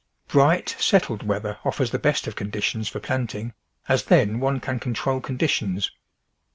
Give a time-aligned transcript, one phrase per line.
[0.27, 3.53] Bright, settled weather offers the best of conditions for planting,
[3.87, 5.91] as then one can control conditions.